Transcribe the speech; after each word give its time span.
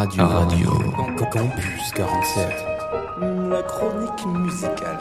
Radio. 0.00 0.26
Radio. 0.26 0.70
Campus 1.30 1.92
47. 1.94 2.48
La 3.50 3.62
chronique 3.64 4.26
musicale. 4.26 4.98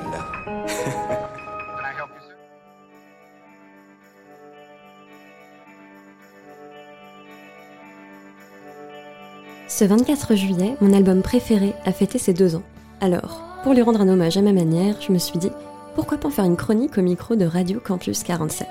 Ce 9.69 9.85
24 9.85 10.35
juillet, 10.35 10.75
mon 10.81 10.91
album 10.91 11.21
préféré 11.21 11.73
a 11.85 11.93
fêté 11.93 12.19
ses 12.19 12.33
deux 12.33 12.57
ans. 12.57 12.63
Alors, 12.99 13.39
pour 13.63 13.73
lui 13.73 13.81
rendre 13.81 14.01
un 14.01 14.09
hommage 14.09 14.35
à 14.35 14.41
ma 14.41 14.51
manière, 14.51 14.99
je 14.99 15.13
me 15.13 15.17
suis 15.17 15.39
dit, 15.39 15.51
pourquoi 15.95 16.17
pas 16.17 16.27
en 16.27 16.31
faire 16.31 16.43
une 16.43 16.57
chronique 16.57 16.97
au 16.97 17.01
micro 17.01 17.37
de 17.37 17.45
Radio 17.45 17.79
Campus 17.79 18.23
47 18.23 18.67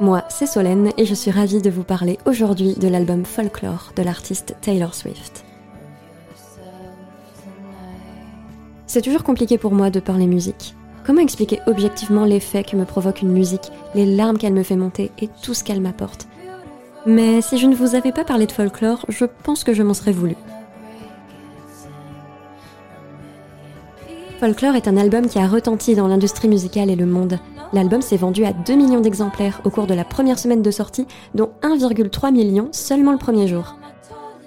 Moi, 0.00 0.24
c'est 0.28 0.46
Solène 0.46 0.90
et 0.98 1.06
je 1.06 1.14
suis 1.14 1.30
ravie 1.30 1.62
de 1.62 1.70
vous 1.70 1.84
parler 1.84 2.18
aujourd'hui 2.26 2.74
de 2.74 2.88
l'album 2.88 3.24
Folklore 3.24 3.92
de 3.94 4.02
l'artiste 4.02 4.56
Taylor 4.60 4.92
Swift. 4.92 5.44
C'est 8.88 9.02
toujours 9.02 9.22
compliqué 9.22 9.56
pour 9.56 9.72
moi 9.72 9.90
de 9.90 10.00
parler 10.00 10.26
musique. 10.26 10.74
Comment 11.06 11.20
expliquer 11.20 11.60
objectivement 11.68 12.24
l'effet 12.24 12.64
que 12.64 12.76
me 12.76 12.84
provoque 12.84 13.22
une 13.22 13.30
musique, 13.30 13.70
les 13.94 14.04
larmes 14.04 14.36
qu'elle 14.36 14.52
me 14.52 14.64
fait 14.64 14.74
monter 14.74 15.12
et 15.20 15.28
tout 15.42 15.54
ce 15.54 15.62
qu'elle 15.62 15.80
m'apporte? 15.80 16.26
Mais 17.06 17.40
si 17.40 17.58
je 17.58 17.68
ne 17.68 17.76
vous 17.76 17.94
avais 17.94 18.12
pas 18.12 18.24
parlé 18.24 18.46
de 18.46 18.52
folklore, 18.52 19.06
je 19.08 19.26
pense 19.44 19.62
que 19.62 19.74
je 19.74 19.84
m'en 19.84 19.94
serais 19.94 20.12
voulu. 20.12 20.34
Folklore 24.40 24.74
est 24.74 24.88
un 24.88 24.96
album 24.96 25.28
qui 25.28 25.38
a 25.38 25.46
retenti 25.46 25.94
dans 25.94 26.08
l'industrie 26.08 26.48
musicale 26.48 26.90
et 26.90 26.96
le 26.96 27.06
monde. 27.06 27.38
L'album 27.74 28.02
s'est 28.02 28.16
vendu 28.16 28.44
à 28.44 28.52
2 28.52 28.76
millions 28.76 29.00
d'exemplaires 29.00 29.60
au 29.64 29.70
cours 29.70 29.88
de 29.88 29.94
la 29.94 30.04
première 30.04 30.38
semaine 30.38 30.62
de 30.62 30.70
sortie, 30.70 31.08
dont 31.34 31.50
1,3 31.62 32.32
million 32.32 32.68
seulement 32.70 33.10
le 33.10 33.18
premier 33.18 33.48
jour. 33.48 33.74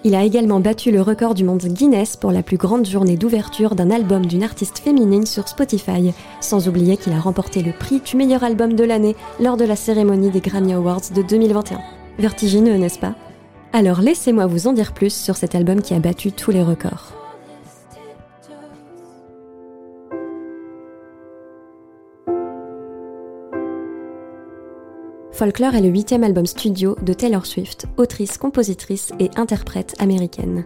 Il 0.06 0.16
a 0.16 0.24
également 0.24 0.62
battu 0.62 0.92
le 0.92 1.02
record 1.02 1.34
du 1.34 1.44
monde 1.44 1.62
Guinness 1.66 2.16
pour 2.16 2.32
la 2.32 2.42
plus 2.42 2.56
grande 2.56 2.86
journée 2.86 3.18
d'ouverture 3.18 3.76
d'un 3.76 3.92
album 3.92 4.26
d'une 4.26 4.44
artiste 4.44 4.80
féminine 4.80 5.26
sur 5.26 5.50
Spotify, 5.50 6.14
sans 6.40 6.70
oublier 6.70 6.96
qu'il 6.96 7.12
a 7.12 7.20
remporté 7.20 7.62
le 7.62 7.74
prix 7.74 8.00
du 8.00 8.16
meilleur 8.16 8.46
album 8.46 8.72
de 8.74 8.86
l'année 8.86 9.18
lors 9.42 9.58
de 9.58 9.66
la 9.66 9.76
cérémonie 9.76 10.30
des 10.30 10.40
Grammy 10.40 10.72
Awards 10.72 11.12
de 11.14 11.22
2021. 11.22 11.82
Vertigineux, 12.20 12.78
n'est-ce 12.78 13.00
pas? 13.00 13.16
Alors 13.74 14.00
laissez-moi 14.00 14.46
vous 14.46 14.68
en 14.68 14.74
dire 14.74 14.94
plus 14.94 15.14
sur 15.14 15.36
cet 15.36 15.54
album 15.54 15.82
qui 15.82 15.94
a 15.94 16.00
battu 16.00 16.32
tous 16.32 16.52
les 16.52 16.64
records. 16.64 17.17
Folklore 25.38 25.76
est 25.76 25.82
le 25.82 25.90
huitième 25.90 26.24
album 26.24 26.48
studio 26.48 26.96
de 27.04 27.14
Taylor 27.14 27.46
Swift, 27.46 27.86
autrice, 27.98 28.40
compositrice 28.40 29.12
et 29.20 29.30
interprète 29.36 29.94
américaine. 30.00 30.66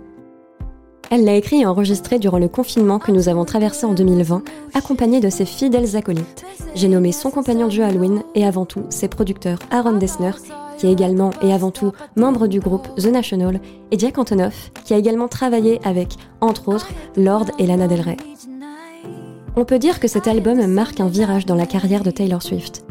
Elle 1.10 1.26
l'a 1.26 1.36
écrit 1.36 1.60
et 1.60 1.66
enregistré 1.66 2.20
durant 2.20 2.40
le 2.40 2.48
confinement 2.48 2.98
que 2.98 3.12
nous 3.12 3.28
avons 3.28 3.44
traversé 3.44 3.86
en 3.86 3.94
2020, 3.94 4.44
accompagnée 4.74 5.20
de 5.20 5.30
ses 5.30 5.44
fidèles 5.44 5.98
acolytes. 5.98 6.46
J'ai 6.74 6.88
nommé 6.88 7.12
son 7.12 7.32
compagnon 7.32 7.68
de 7.68 7.74
jeu 7.74 7.84
Halloween 7.84 8.24
et 8.34 8.46
avant 8.46 8.66
tout 8.66 8.86
ses 8.90 9.10
producteurs 9.10 9.60
Aaron 9.72 9.98
Dessner 9.98 10.32
qui 10.78 10.88
est 10.88 10.94
également 10.94 11.32
et 11.42 11.52
avant 11.52 11.72
tout 11.72 11.92
membre 12.16 12.48
du 12.48 12.62
groupe 12.62 12.88
The 12.96 13.08
National, 13.08 13.60
et 13.92 14.00
Jack 14.00 14.18
Antonoff, 14.18 14.72
qui 14.86 14.94
a 14.94 14.98
également 14.98 15.28
travaillé 15.28 15.82
avec, 15.84 16.16
entre 16.40 16.70
autres, 16.70 16.90
Lord 17.18 17.48
et 17.60 17.68
Lana 17.68 17.90
Del 17.90 18.00
Rey. 18.00 18.18
On 19.58 19.66
peut 19.66 19.80
dire 19.80 20.00
que 20.00 20.08
cet 20.08 20.30
album 20.30 20.66
marque 20.66 21.02
un 21.02 21.10
virage 21.10 21.46
dans 21.46 21.56
la 21.56 21.66
carrière 21.66 22.04
de 22.04 22.10
Taylor 22.10 22.42
Swift. 22.42 22.86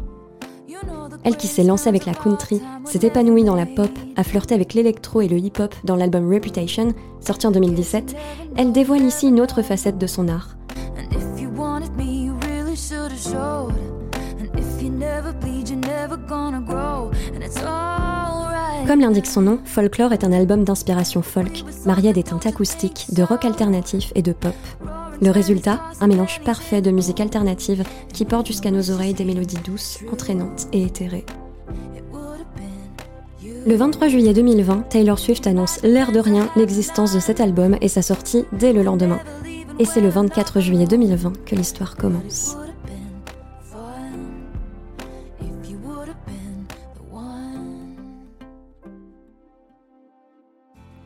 Elle 1.22 1.36
qui 1.36 1.46
s'est 1.46 1.64
lancée 1.64 1.88
avec 1.88 2.06
la 2.06 2.14
country, 2.14 2.62
s'est 2.84 3.06
épanouie 3.06 3.44
dans 3.44 3.54
la 3.54 3.66
pop, 3.66 3.90
a 4.16 4.24
flirté 4.24 4.54
avec 4.54 4.74
l'électro 4.74 5.20
et 5.20 5.28
le 5.28 5.36
hip-hop 5.36 5.74
dans 5.84 5.96
l'album 5.96 6.32
Reputation, 6.32 6.94
sorti 7.20 7.46
en 7.46 7.50
2017, 7.50 8.16
elle 8.56 8.72
dévoile 8.72 9.02
ici 9.02 9.28
une 9.28 9.40
autre 9.40 9.62
facette 9.62 9.98
de 9.98 10.06
son 10.06 10.28
art. 10.28 10.56
Comme 18.86 19.00
l'indique 19.00 19.26
son 19.26 19.42
nom, 19.42 19.58
Folklore 19.64 20.12
est 20.12 20.24
un 20.24 20.32
album 20.32 20.64
d'inspiration 20.64 21.22
folk, 21.22 21.64
marié 21.84 22.10
à 22.10 22.12
des 22.12 22.22
teintes 22.22 22.46
acoustiques, 22.46 23.06
de 23.12 23.22
rock 23.22 23.44
alternatif 23.44 24.12
et 24.14 24.22
de 24.22 24.32
pop. 24.32 24.54
Le 25.22 25.30
résultat, 25.30 25.82
un 26.00 26.06
mélange 26.06 26.40
parfait 26.44 26.80
de 26.80 26.90
musique 26.90 27.20
alternative 27.20 27.84
qui 28.12 28.24
porte 28.24 28.46
jusqu'à 28.46 28.70
nos 28.70 28.90
oreilles 28.90 29.12
des 29.12 29.26
mélodies 29.26 29.58
douces, 29.62 29.98
entraînantes 30.10 30.66
et 30.72 30.82
éthérées. 30.82 31.26
Le 33.66 33.74
23 33.74 34.08
juillet 34.08 34.32
2020, 34.32 34.88
Taylor 34.88 35.18
Swift 35.18 35.46
annonce 35.46 35.82
l'air 35.82 36.12
de 36.12 36.20
rien 36.20 36.48
l'existence 36.56 37.12
de 37.12 37.20
cet 37.20 37.40
album 37.40 37.76
et 37.82 37.88
sa 37.88 38.00
sortie 38.00 38.46
dès 38.52 38.72
le 38.72 38.82
lendemain. 38.82 39.20
Et 39.78 39.84
c'est 39.84 40.00
le 40.00 40.08
24 40.08 40.60
juillet 40.60 40.86
2020 40.86 41.44
que 41.44 41.54
l'histoire 41.54 41.96
commence. 41.96 42.56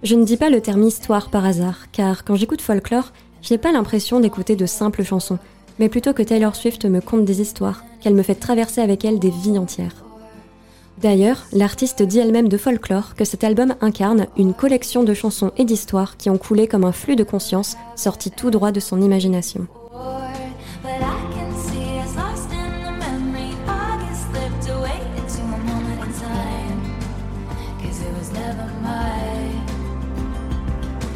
Je 0.05 0.15
ne 0.15 0.25
dis 0.25 0.37
pas 0.37 0.51
le 0.51 0.61
terme 0.61 0.83
histoire 0.83 1.31
par 1.31 1.47
hasard, 1.47 1.91
car 1.91 2.25
quand 2.25 2.37
j'écoute 2.37 2.61
folklore, 2.61 3.13
je 3.44 3.53
n'ai 3.53 3.59
pas 3.59 3.72
l'impression 3.72 4.21
d'écouter 4.21 4.56
de 4.56 4.65
simples 4.65 5.05
chansons, 5.05 5.38
mais 5.78 5.91
plutôt 5.91 6.15
que 6.15 6.22
Taylor 6.22 6.56
Swift 6.56 6.87
me 6.87 7.00
conte 7.00 7.27
des 7.27 7.43
histoires, 7.43 7.84
qu'elle 8.00 8.15
me 8.15 8.22
fait 8.22 8.34
traverser 8.34 8.81
avec 8.81 9.05
elle 9.05 9.19
des 9.19 9.31
vies 9.31 9.59
entières. 9.59 10.05
D'ailleurs, 11.03 11.44
l'artiste 11.53 12.03
dit 12.03 12.21
elle-même 12.21 12.49
de 12.49 12.56
folklore 12.56 13.15
que 13.15 13.25
cet 13.25 13.44
album 13.44 13.75
incarne 13.82 14.28
une 14.38 14.55
collection 14.55 15.03
de 15.03 15.12
chansons 15.12 15.53
et 15.59 15.65
d'histoires 15.65 16.16
qui 16.16 16.31
ont 16.31 16.38
coulé 16.38 16.69
comme 16.69 16.84
un 16.84 16.93
flux 16.93 17.16
de 17.16 17.25
conscience 17.25 17.77
sorti 17.97 18.31
tout 18.31 18.50
droit 18.50 18.72
de 18.72 18.81
son 18.81 19.03
imagination. 19.03 19.66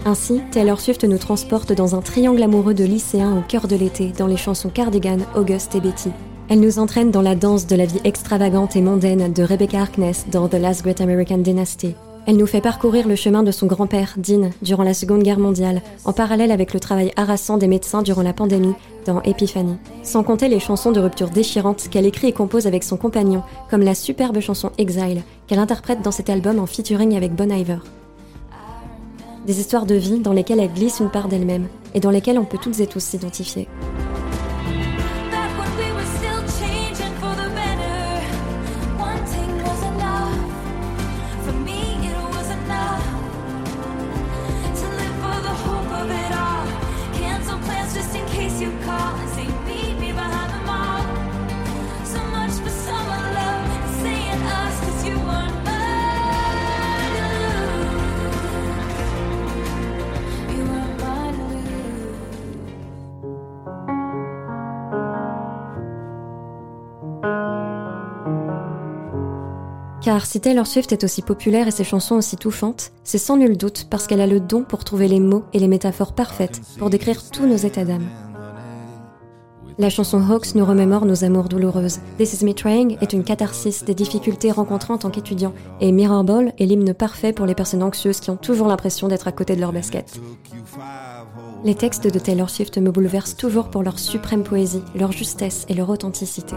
Ainsi, 0.08 0.40
Taylor 0.52 0.80
Swift 0.80 1.04
nous 1.04 1.18
transporte 1.18 1.74
dans 1.74 1.94
un 1.94 2.00
triangle 2.00 2.42
amoureux 2.42 2.72
de 2.72 2.82
lycéens 2.82 3.36
au 3.36 3.42
cœur 3.42 3.68
de 3.68 3.76
l'été 3.76 4.10
dans 4.16 4.26
les 4.26 4.38
chansons 4.38 4.70
Cardigan, 4.70 5.18
August 5.36 5.74
et 5.74 5.80
Betty. 5.80 6.08
Elle 6.48 6.60
nous 6.60 6.78
entraîne 6.78 7.10
dans 7.10 7.20
la 7.20 7.34
danse 7.34 7.66
de 7.66 7.76
la 7.76 7.84
vie 7.84 8.00
extravagante 8.04 8.74
et 8.74 8.80
mondaine 8.80 9.30
de 9.30 9.42
Rebecca 9.42 9.80
Harkness 9.80 10.24
dans 10.32 10.48
The 10.48 10.54
Last 10.54 10.82
Great 10.82 11.02
American 11.02 11.36
Dynasty. 11.36 11.94
Elle 12.26 12.38
nous 12.38 12.46
fait 12.46 12.62
parcourir 12.62 13.06
le 13.06 13.16
chemin 13.16 13.42
de 13.42 13.50
son 13.50 13.66
grand-père, 13.66 14.14
Dean, 14.16 14.48
durant 14.62 14.82
la 14.82 14.94
Seconde 14.94 15.24
Guerre 15.24 15.40
mondiale, 15.40 15.82
en 16.06 16.14
parallèle 16.14 16.52
avec 16.52 16.72
le 16.72 16.80
travail 16.80 17.12
harassant 17.16 17.58
des 17.58 17.68
médecins 17.68 18.00
durant 18.00 18.22
la 18.22 18.32
pandémie 18.32 18.74
dans 19.04 19.20
Epiphany. 19.24 19.76
Sans 20.04 20.22
compter 20.22 20.48
les 20.48 20.58
chansons 20.58 20.92
de 20.92 21.00
rupture 21.00 21.28
déchirantes 21.28 21.88
qu'elle 21.90 22.06
écrit 22.06 22.28
et 22.28 22.32
compose 22.32 22.66
avec 22.66 22.82
son 22.82 22.96
compagnon, 22.96 23.42
comme 23.68 23.82
la 23.82 23.94
superbe 23.94 24.40
chanson 24.40 24.70
Exile, 24.78 25.20
qu'elle 25.46 25.58
interprète 25.58 26.00
dans 26.00 26.12
cet 26.12 26.30
album 26.30 26.58
en 26.58 26.66
featuring 26.66 27.14
avec 27.14 27.34
Bon 27.34 27.52
Iver 27.52 27.80
des 29.48 29.60
histoires 29.60 29.86
de 29.86 29.94
vie 29.94 30.18
dans 30.18 30.34
lesquelles 30.34 30.60
elle 30.60 30.70
glisse 30.70 31.00
une 31.00 31.10
part 31.10 31.26
d'elle-même 31.26 31.68
et 31.94 32.00
dans 32.00 32.10
lesquelles 32.10 32.38
on 32.38 32.44
peut 32.44 32.58
toutes 32.62 32.80
et 32.80 32.86
tous 32.86 33.02
s'identifier. 33.02 33.66
Car 70.00 70.24
si 70.24 70.40
Taylor 70.40 70.66
Swift 70.66 70.92
est 70.92 71.04
aussi 71.04 71.22
populaire 71.22 71.68
et 71.68 71.70
ses 71.70 71.84
chansons 71.84 72.16
aussi 72.16 72.36
touffantes, 72.36 72.92
c'est 73.04 73.18
sans 73.18 73.36
nul 73.36 73.56
doute 73.56 73.88
parce 73.90 74.06
qu'elle 74.06 74.20
a 74.20 74.26
le 74.26 74.40
don 74.40 74.62
pour 74.62 74.84
trouver 74.84 75.08
les 75.08 75.20
mots 75.20 75.44
et 75.52 75.58
les 75.58 75.68
métaphores 75.68 76.14
parfaites 76.14 76.60
pour 76.78 76.88
décrire 76.88 77.30
tous 77.30 77.46
nos 77.46 77.56
états 77.56 77.84
d'âme. 77.84 78.06
La 79.80 79.90
chanson 79.90 80.20
Hawks 80.20 80.56
nous 80.56 80.64
remémore 80.64 81.04
nos 81.04 81.22
amours 81.22 81.48
douloureuses. 81.48 82.00
This 82.16 82.40
Is 82.40 82.44
Me 82.44 82.52
Trying 82.52 82.96
est 83.00 83.12
une 83.12 83.22
catharsis 83.22 83.84
des 83.84 83.94
difficultés 83.94 84.50
rencontrées 84.50 84.92
en 84.92 84.98
tant 84.98 85.10
qu'étudiant. 85.10 85.52
Et 85.80 85.92
Mirror 85.92 86.24
Ball 86.24 86.52
est 86.58 86.66
l'hymne 86.66 86.94
parfait 86.94 87.32
pour 87.32 87.46
les 87.46 87.54
personnes 87.54 87.84
anxieuses 87.84 88.18
qui 88.18 88.30
ont 88.30 88.36
toujours 88.36 88.66
l'impression 88.66 89.06
d'être 89.06 89.28
à 89.28 89.32
côté 89.32 89.54
de 89.54 89.60
leur 89.60 89.72
basket. 89.72 90.20
Les 91.64 91.74
textes 91.74 92.06
de 92.06 92.18
Taylor 92.18 92.50
Swift 92.50 92.78
me 92.78 92.90
bouleversent 92.92 93.36
toujours 93.36 93.68
pour 93.68 93.82
leur 93.82 93.98
suprême 93.98 94.44
poésie, 94.44 94.84
leur 94.94 95.10
justesse 95.10 95.66
et 95.68 95.74
leur 95.74 95.90
authenticité. 95.90 96.54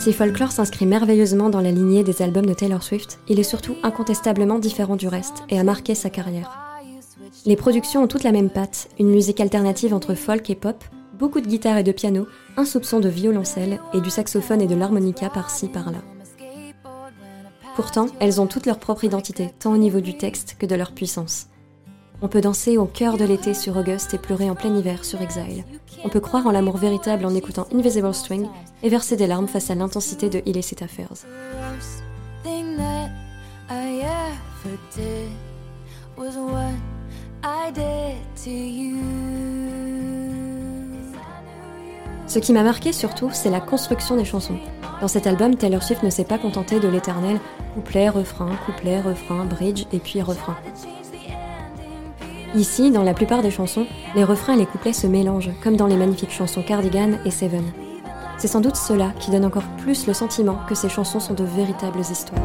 Si 0.00 0.14
Folklore 0.14 0.50
s'inscrit 0.50 0.86
merveilleusement 0.86 1.50
dans 1.50 1.60
la 1.60 1.72
lignée 1.72 2.02
des 2.02 2.22
albums 2.22 2.46
de 2.46 2.54
Taylor 2.54 2.82
Swift, 2.82 3.18
il 3.28 3.38
est 3.38 3.42
surtout 3.42 3.76
incontestablement 3.82 4.58
différent 4.58 4.96
du 4.96 5.08
reste 5.08 5.42
et 5.50 5.58
a 5.58 5.62
marqué 5.62 5.94
sa 5.94 6.08
carrière. 6.08 6.80
Les 7.44 7.54
productions 7.54 8.02
ont 8.02 8.06
toutes 8.06 8.24
la 8.24 8.32
même 8.32 8.48
patte, 8.48 8.88
une 8.98 9.10
musique 9.10 9.40
alternative 9.40 9.92
entre 9.92 10.14
folk 10.14 10.48
et 10.48 10.54
pop, 10.54 10.82
beaucoup 11.18 11.42
de 11.42 11.46
guitare 11.46 11.76
et 11.76 11.82
de 11.82 11.92
piano, 11.92 12.26
un 12.56 12.64
soupçon 12.64 12.98
de 12.98 13.10
violoncelle 13.10 13.78
et 13.92 14.00
du 14.00 14.08
saxophone 14.08 14.62
et 14.62 14.66
de 14.66 14.74
l'harmonica 14.74 15.28
par-ci 15.28 15.68
par-là. 15.68 15.98
Pourtant, 17.76 18.06
elles 18.20 18.40
ont 18.40 18.46
toutes 18.46 18.64
leur 18.64 18.78
propre 18.78 19.04
identité, 19.04 19.52
tant 19.58 19.74
au 19.74 19.78
niveau 19.78 20.00
du 20.00 20.16
texte 20.16 20.56
que 20.58 20.64
de 20.64 20.76
leur 20.76 20.92
puissance. 20.92 21.48
On 22.22 22.28
peut 22.28 22.42
danser 22.42 22.76
au 22.76 22.84
cœur 22.84 23.16
de 23.16 23.24
l'été 23.24 23.54
sur 23.54 23.76
August 23.76 24.12
et 24.12 24.18
pleurer 24.18 24.50
en 24.50 24.54
plein 24.54 24.76
hiver 24.76 25.04
sur 25.04 25.22
Exile. 25.22 25.64
On 26.04 26.10
peut 26.10 26.20
croire 26.20 26.46
en 26.46 26.50
l'amour 26.50 26.76
véritable 26.76 27.24
en 27.24 27.34
écoutant 27.34 27.66
Invisible 27.74 28.12
String 28.12 28.46
et 28.82 28.90
verser 28.90 29.16
des 29.16 29.26
larmes 29.26 29.48
face 29.48 29.70
à 29.70 29.74
l'intensité 29.74 30.28
de 30.28 30.42
Illicit 30.44 30.82
Affairs. 30.82 31.12
Ce 42.26 42.38
qui 42.38 42.52
m'a 42.52 42.62
marqué 42.62 42.92
surtout, 42.92 43.30
c'est 43.32 43.50
la 43.50 43.60
construction 43.60 44.16
des 44.16 44.26
chansons. 44.26 44.58
Dans 45.00 45.08
cet 45.08 45.26
album, 45.26 45.56
Taylor 45.56 45.82
Swift 45.82 46.02
ne 46.02 46.10
s'est 46.10 46.24
pas 46.24 46.38
contentée 46.38 46.80
de 46.80 46.88
l'éternel 46.88 47.40
couplet, 47.74 48.08
refrain, 48.08 48.50
couplet, 48.66 49.00
refrain, 49.00 49.46
bridge 49.46 49.86
et 49.92 49.98
puis 49.98 50.20
refrain. 50.20 50.56
Ici, 52.56 52.90
dans 52.90 53.04
la 53.04 53.14
plupart 53.14 53.42
des 53.42 53.50
chansons, 53.52 53.86
les 54.16 54.24
refrains 54.24 54.54
et 54.54 54.58
les 54.58 54.66
couplets 54.66 54.92
se 54.92 55.06
mélangent, 55.06 55.52
comme 55.62 55.76
dans 55.76 55.86
les 55.86 55.96
magnifiques 55.96 56.32
chansons 56.32 56.62
Cardigan 56.62 57.12
et 57.24 57.30
Seven. 57.30 57.62
C'est 58.38 58.48
sans 58.48 58.60
doute 58.60 58.74
cela 58.74 59.12
qui 59.20 59.30
donne 59.30 59.44
encore 59.44 59.68
plus 59.78 60.08
le 60.08 60.14
sentiment 60.14 60.58
que 60.68 60.74
ces 60.74 60.88
chansons 60.88 61.20
sont 61.20 61.34
de 61.34 61.44
véritables 61.44 62.00
histoires. 62.00 62.42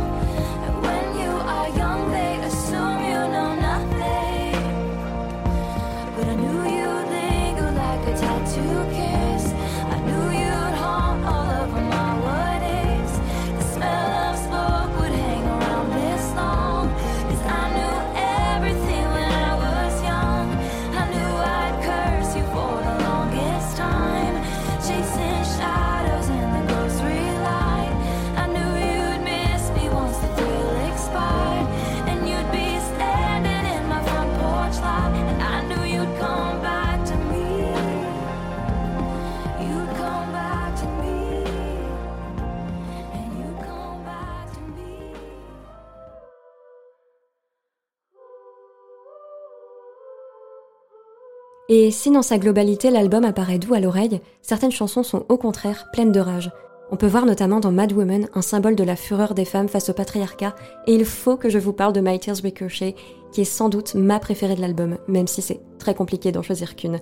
Et 51.67 51.89
si 51.89 52.11
dans 52.11 52.21
sa 52.21 52.37
globalité 52.37 52.91
l'album 52.91 53.25
apparaît 53.25 53.57
doux 53.57 53.73
à 53.73 53.79
l'oreille, 53.79 54.21
certaines 54.43 54.71
chansons 54.71 55.01
sont 55.01 55.25
au 55.29 55.37
contraire 55.37 55.87
pleines 55.91 56.11
de 56.11 56.19
rage. 56.19 56.51
On 56.91 56.95
peut 56.95 57.07
voir 57.07 57.25
notamment 57.25 57.59
dans 57.59 57.71
Mad 57.71 57.91
Woman 57.91 58.29
un 58.35 58.43
symbole 58.43 58.75
de 58.75 58.83
la 58.83 58.95
fureur 58.95 59.33
des 59.33 59.45
femmes 59.45 59.67
face 59.67 59.89
au 59.89 59.93
patriarcat, 59.93 60.55
et 60.85 60.93
il 60.93 61.05
faut 61.05 61.37
que 61.37 61.49
je 61.49 61.57
vous 61.57 61.73
parle 61.73 61.93
de 61.93 62.01
My 62.01 62.19
Tears 62.19 62.37
Ricochet, 62.43 62.93
qui 63.31 63.41
est 63.41 63.45
sans 63.45 63.69
doute 63.69 63.95
ma 63.95 64.19
préférée 64.19 64.53
de 64.53 64.61
l'album, 64.61 64.99
même 65.07 65.25
si 65.25 65.41
c'est 65.41 65.59
très 65.79 65.95
compliqué 65.95 66.31
d'en 66.31 66.43
choisir 66.43 66.75
qu'une. 66.75 66.99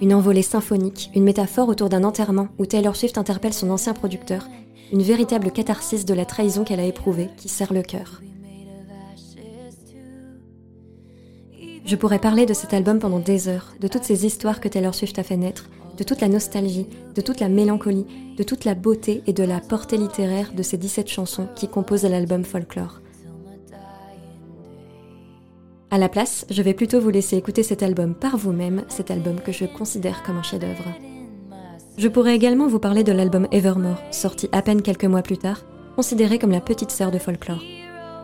Une 0.00 0.14
envolée 0.14 0.42
symphonique, 0.42 1.10
une 1.14 1.24
métaphore 1.24 1.68
autour 1.68 1.90
d'un 1.90 2.04
enterrement 2.04 2.48
où 2.58 2.64
Taylor 2.64 2.96
Swift 2.96 3.18
interpelle 3.18 3.52
son 3.52 3.68
ancien 3.68 3.92
producteur, 3.92 4.48
une 4.92 5.02
véritable 5.02 5.50
catharsis 5.50 6.06
de 6.06 6.14
la 6.14 6.24
trahison 6.24 6.64
qu'elle 6.64 6.80
a 6.80 6.86
éprouvée 6.86 7.28
qui 7.36 7.50
serre 7.50 7.74
le 7.74 7.82
cœur. 7.82 8.22
Je 11.84 11.96
pourrais 11.96 12.20
parler 12.20 12.46
de 12.46 12.54
cet 12.54 12.74
album 12.74 12.98
pendant 12.98 13.18
des 13.18 13.48
heures, 13.48 13.74
de 13.80 13.88
toutes 13.88 14.04
ces 14.04 14.24
histoires 14.24 14.60
que 14.60 14.68
Taylor 14.68 14.94
Swift 14.94 15.18
a 15.18 15.22
fait 15.22 15.36
naître, 15.36 15.68
de 15.96 16.04
toute 16.04 16.20
la 16.20 16.28
nostalgie, 16.28 16.86
de 17.14 17.20
toute 17.20 17.40
la 17.40 17.48
mélancolie, 17.48 18.06
de 18.36 18.42
toute 18.42 18.64
la 18.64 18.74
beauté 18.74 19.22
et 19.26 19.32
de 19.32 19.44
la 19.44 19.60
portée 19.60 19.96
littéraire 19.96 20.52
de 20.54 20.62
ces 20.62 20.78
17 20.78 21.08
chansons 21.08 21.48
qui 21.56 21.68
composent 21.68 22.04
l'album 22.04 22.44
Folklore. 22.44 23.00
À 25.90 25.98
la 25.98 26.08
place, 26.08 26.46
je 26.48 26.62
vais 26.62 26.72
plutôt 26.72 27.00
vous 27.00 27.10
laisser 27.10 27.36
écouter 27.36 27.62
cet 27.62 27.82
album 27.82 28.14
par 28.14 28.38
vous-même, 28.38 28.84
cet 28.88 29.10
album 29.10 29.40
que 29.40 29.52
je 29.52 29.66
considère 29.66 30.22
comme 30.22 30.38
un 30.38 30.42
chef-d'œuvre. 30.42 30.84
Je 31.98 32.08
pourrais 32.08 32.34
également 32.34 32.68
vous 32.68 32.78
parler 32.78 33.04
de 33.04 33.12
l'album 33.12 33.46
Evermore, 33.52 34.02
sorti 34.10 34.48
à 34.52 34.62
peine 34.62 34.80
quelques 34.80 35.04
mois 35.04 35.20
plus 35.20 35.36
tard, 35.36 35.60
considéré 35.94 36.38
comme 36.38 36.52
la 36.52 36.62
petite 36.62 36.90
sœur 36.90 37.10
de 37.10 37.18
Folklore. 37.18 37.62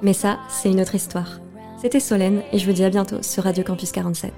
Mais 0.01 0.15
ça, 0.15 0.39
c'est 0.49 0.71
une 0.71 0.81
autre 0.81 0.95
histoire. 0.95 1.41
C'était 1.81 2.01
Solène 2.01 2.43
et 2.53 2.59
je 2.59 2.67
vous 2.67 2.73
dis 2.73 2.83
à 2.83 2.91
bientôt 2.91 3.23
sur 3.23 3.45
Radio 3.45 3.63
Campus 3.63 3.93
47. 3.93 4.33